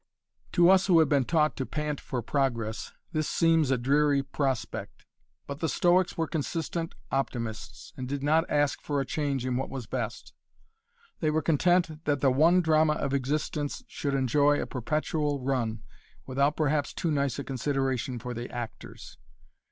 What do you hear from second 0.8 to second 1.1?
who have